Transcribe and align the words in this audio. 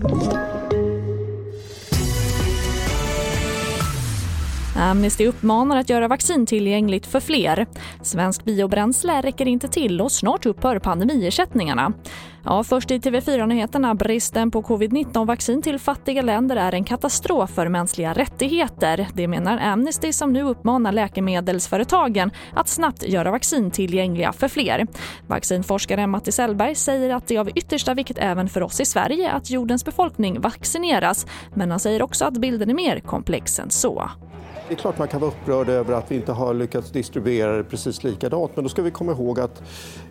you 0.00 0.57
Amnesty 4.78 5.26
uppmanar 5.26 5.76
att 5.76 5.90
göra 5.90 6.08
vaccin 6.08 6.46
tillgängligt 6.46 7.06
för 7.06 7.20
fler. 7.20 7.66
Svensk 8.02 8.44
biobränsle 8.44 9.22
räcker 9.22 9.48
inte 9.48 9.68
till 9.68 10.00
och 10.00 10.12
snart 10.12 10.46
upphör 10.46 10.78
pandemiersättningarna. 10.78 11.92
Ja, 12.44 12.64
först 12.64 12.90
i 12.90 12.98
TV4-nyheterna. 12.98 13.94
Bristen 13.94 14.50
på 14.50 14.62
covid-19-vaccin 14.62 15.62
till 15.62 15.78
fattiga 15.78 16.22
länder 16.22 16.56
är 16.56 16.74
en 16.74 16.84
katastrof 16.84 17.50
för 17.50 17.68
mänskliga 17.68 18.12
rättigheter. 18.12 19.08
Det 19.14 19.28
menar 19.28 19.58
Amnesty 19.58 20.12
som 20.12 20.32
nu 20.32 20.42
uppmanar 20.42 20.92
läkemedelsföretagen 20.92 22.30
att 22.54 22.68
snabbt 22.68 23.02
göra 23.02 23.30
vaccin 23.30 23.70
tillgängliga 23.70 24.32
för 24.32 24.48
fler. 24.48 24.86
Vaccinforskaren 25.26 26.10
Matti 26.10 26.32
Sellberg 26.32 26.74
säger 26.74 27.14
att 27.14 27.26
det 27.26 27.36
är 27.36 27.40
av 27.40 27.50
yttersta 27.54 27.94
vikt 27.94 28.18
även 28.18 28.48
för 28.48 28.62
oss 28.62 28.80
i 28.80 28.84
Sverige 28.84 29.32
att 29.32 29.50
jordens 29.50 29.84
befolkning 29.84 30.40
vaccineras. 30.40 31.26
Men 31.54 31.70
han 31.70 31.80
säger 31.80 32.02
också 32.02 32.24
att 32.24 32.38
bilden 32.38 32.70
är 32.70 32.74
mer 32.74 33.00
komplex 33.00 33.58
än 33.58 33.70
så. 33.70 34.10
Det 34.68 34.74
är 34.74 34.76
klart 34.76 34.98
man 34.98 35.08
kan 35.08 35.20
vara 35.20 35.30
upprörd 35.30 35.68
över 35.68 35.94
att 35.94 36.10
vi 36.10 36.16
inte 36.16 36.32
har 36.32 36.54
lyckats 36.54 36.90
distribuera 36.90 37.56
det 37.56 37.64
precis 37.64 38.04
likadant. 38.04 38.50
Men 38.54 38.64
då 38.64 38.68
ska 38.68 38.82
vi 38.82 38.90
komma 38.90 39.12
ihåg 39.12 39.40
att 39.40 39.62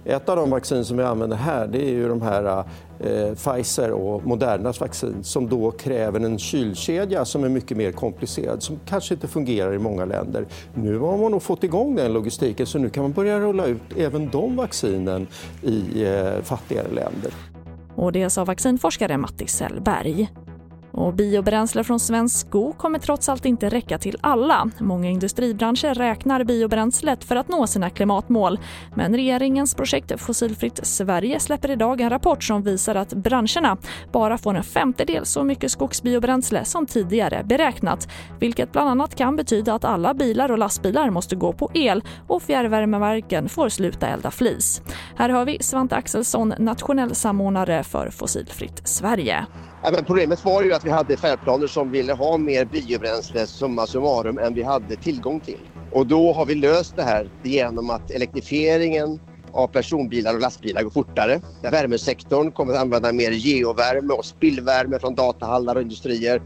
ett 0.05 0.29
av 0.29 0.35
de 0.35 0.49
vaccin 0.49 0.85
som 0.85 0.97
vi 0.97 1.03
använder 1.03 1.37
här 1.37 1.67
det 1.67 1.83
är 1.83 1.89
ju 1.89 2.07
de 2.07 2.21
här 2.21 2.63
eh, 2.99 3.33
Pfizer 3.33 3.91
och 3.91 4.25
Modernas 4.25 4.79
vaccin 4.79 5.23
som 5.23 5.49
då 5.49 5.71
kräver 5.71 6.19
en 6.19 6.39
kylkedja 6.39 7.25
som 7.25 7.43
är 7.43 7.49
mycket 7.49 7.77
mer 7.77 7.91
komplicerad 7.91 8.63
som 8.63 8.79
kanske 8.85 9.13
inte 9.13 9.27
fungerar 9.27 9.73
i 9.73 9.79
många 9.79 10.05
länder. 10.05 10.45
Nu 10.73 10.99
har 10.99 11.17
man 11.17 11.31
nog 11.31 11.43
fått 11.43 11.63
igång 11.63 11.95
den 11.95 12.13
logistiken 12.13 12.65
så 12.65 12.79
nu 12.79 12.89
kan 12.89 13.03
man 13.03 13.11
börja 13.11 13.39
rulla 13.39 13.65
ut 13.65 13.97
även 13.97 14.29
de 14.29 14.55
vaccinen 14.55 15.27
i 15.61 16.03
eh, 16.03 16.41
fattigare 16.43 16.87
länder. 16.87 17.33
Och 17.95 18.11
det 18.11 18.29
sa 18.29 18.45
vaccinforskare 18.45 19.17
Matti 19.17 19.47
Sellberg. 19.47 20.29
Och 20.97 21.13
biobränsle 21.13 21.83
från 21.83 21.99
svensk 21.99 22.47
skog 22.47 22.77
kommer 22.77 22.99
trots 22.99 23.29
allt 23.29 23.45
inte 23.45 23.69
räcka 23.69 23.97
till 23.97 24.17
alla. 24.21 24.69
Många 24.79 25.09
industribranscher 25.09 25.93
räknar 25.93 26.43
biobränslet 26.43 27.23
för 27.23 27.35
att 27.35 27.49
nå 27.49 27.67
sina 27.67 27.89
klimatmål. 27.89 28.59
Men 28.95 29.15
regeringens 29.15 29.75
projekt 29.75 30.21
Fossilfritt 30.21 30.79
Sverige 30.83 31.39
släpper 31.39 31.71
idag 31.71 32.01
en 32.01 32.09
rapport 32.09 32.43
som 32.43 32.63
visar 32.63 32.95
att 32.95 33.13
branscherna 33.13 33.77
bara 34.11 34.37
får 34.37 34.55
en 34.55 34.63
femtedel 34.63 35.25
så 35.25 35.43
mycket 35.43 35.71
skogsbiobränsle 35.71 36.65
som 36.65 36.85
tidigare 36.85 37.43
beräknat. 37.43 38.07
Vilket 38.39 38.71
bland 38.71 38.89
annat 38.89 39.15
kan 39.15 39.35
betyda 39.35 39.73
att 39.73 39.85
alla 39.85 40.13
bilar 40.13 40.51
och 40.51 40.57
lastbilar 40.57 41.09
måste 41.09 41.35
gå 41.35 41.53
på 41.53 41.71
el 41.73 42.03
och 42.27 42.43
fjärrvärmeverken 42.43 43.49
får 43.49 43.69
sluta 43.69 44.07
elda 44.07 44.31
flis. 44.31 44.81
Här 45.15 45.29
har 45.29 45.45
vi 45.45 45.57
Svante 45.61 45.95
Axelsson, 45.95 46.53
nationell 46.59 47.15
samordnare 47.15 47.83
för 47.83 48.09
Fossilfritt 48.09 48.87
Sverige. 48.87 49.45
Ja, 49.83 49.91
men 49.91 50.05
problemet 50.05 50.45
var 50.45 50.63
ju 50.63 50.73
att 50.73 50.85
vi 50.85 50.89
hade 50.89 51.17
färdplaner 51.17 51.67
som 51.67 51.91
ville 51.91 52.13
ha 52.13 52.37
mer 52.37 52.65
biobränsle 52.65 53.47
summa 53.47 53.87
summarum 53.87 54.37
än 54.37 54.53
vi 54.53 54.63
hade 54.63 54.95
tillgång 54.95 55.41
till. 55.41 55.69
Och 55.91 56.07
då 56.07 56.33
har 56.33 56.45
vi 56.45 56.55
löst 56.55 56.95
det 56.95 57.03
här 57.03 57.31
genom 57.43 57.89
att 57.89 58.11
elektrifieringen 58.11 59.19
av 59.53 59.67
personbilar 59.67 60.33
och 60.33 60.39
lastbilar 60.39 60.83
går 60.83 60.89
fortare. 60.89 61.41
Värmesektorn 61.61 62.51
kommer 62.51 62.73
att 62.73 62.79
använda 62.79 63.11
mer 63.13 63.31
geovärme 63.31 64.13
och 64.13 64.25
spillvärme 64.25 64.99
från 64.99 65.15
datahallar 65.15 65.75
och 65.75 65.81
industrier. 65.81 66.41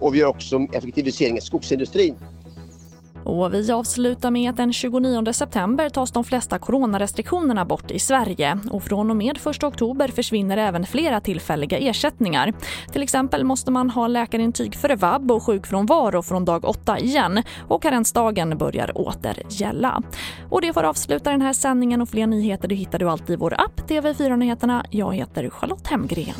Och 0.00 0.14
vi 0.14 0.20
har 0.20 0.28
också 0.28 0.66
effektivisering 0.72 1.38
i 1.38 1.40
skogsindustrin. 1.40 2.16
Och 3.24 3.54
vi 3.54 3.72
avslutar 3.72 4.30
med 4.30 4.50
att 4.50 4.56
den 4.56 4.72
29 4.72 5.32
september 5.32 5.88
tas 5.88 6.10
de 6.12 6.24
flesta 6.24 6.58
coronarestriktionerna 6.58 7.64
bort 7.64 7.90
i 7.90 7.98
Sverige 7.98 8.58
och 8.70 8.82
från 8.82 9.10
och 9.10 9.16
med 9.16 9.38
1 9.46 9.64
oktober 9.64 10.08
försvinner 10.08 10.56
även 10.56 10.86
flera 10.86 11.20
tillfälliga 11.20 11.78
ersättningar. 11.78 12.52
Till 12.92 13.02
exempel 13.02 13.44
måste 13.44 13.70
man 13.70 13.90
ha 13.90 14.06
läkarintyg 14.06 14.74
för 14.74 14.96
vab 14.96 15.30
och 15.30 15.42
sjukfrånvaro 15.42 16.22
från 16.22 16.44
dag 16.44 16.64
8 16.64 16.98
igen 16.98 17.42
och 17.68 17.82
karensdagen 17.82 18.58
börjar 18.58 18.98
åter 18.98 19.42
gälla. 19.48 20.02
Och 20.50 20.60
det 20.60 20.72
får 20.72 20.82
avsluta 20.82 21.30
den 21.30 21.42
här 21.42 21.52
sändningen 21.52 22.02
och 22.02 22.08
fler 22.08 22.26
nyheter 22.26 22.68
det 22.68 22.74
hittar 22.74 22.98
du 22.98 23.10
alltid 23.10 23.34
i 23.34 23.36
vår 23.36 23.54
app 23.60 23.80
TV4 23.88 24.36
Nyheterna. 24.36 24.84
Jag 24.90 25.14
heter 25.14 25.50
Charlotte 25.50 25.86
Hemgren. 25.86 26.34